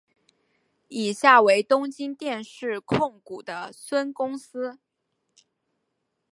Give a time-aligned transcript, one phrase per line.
[0.87, 4.79] 以下为东京电视控股的孙公司。